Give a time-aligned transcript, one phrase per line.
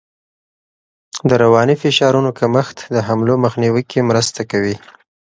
[1.29, 4.75] د رواني فشارونو کمښت د حملو مخنیوی کې مرسته کوي.